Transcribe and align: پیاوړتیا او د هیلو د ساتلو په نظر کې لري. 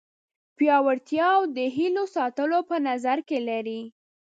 پیاوړتیا 0.57 1.27
او 1.37 1.43
د 1.57 1.57
هیلو 1.75 2.03
د 2.09 2.11
ساتلو 2.15 2.59
په 2.69 2.75
نظر 2.87 3.17
کې 3.27 3.39
لري. 3.49 3.81